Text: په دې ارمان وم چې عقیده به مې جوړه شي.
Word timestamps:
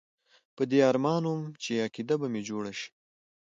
په 0.55 0.63
دې 0.69 0.79
ارمان 0.91 1.23
وم 1.25 1.41
چې 1.63 1.83
عقیده 1.85 2.15
به 2.21 2.27
مې 2.33 2.41
جوړه 2.49 2.71
شي. 2.79 2.89